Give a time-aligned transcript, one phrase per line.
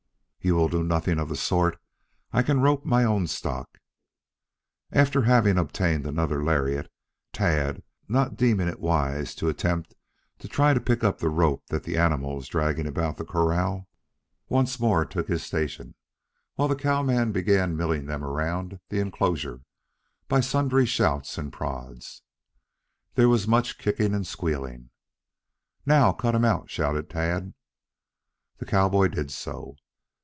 [0.43, 1.77] "You will do nothing of the sort.
[2.33, 3.77] I can rope my own stock."
[4.91, 6.91] After having obtained another lariat,
[7.31, 9.93] Tad, not deeming it wise to attempt
[10.39, 13.87] to try to pick up the rope that the animal was dragging about the corral,
[14.49, 15.93] once more took his station,
[16.55, 19.61] while the cowman began milling them around the enclosure
[20.27, 22.23] by sundry shouts and prods.
[23.13, 24.89] There was much kicking and squealing.
[25.85, 27.53] "Now cut him out!" shouted Tad.
[28.57, 29.75] The cowboy did so.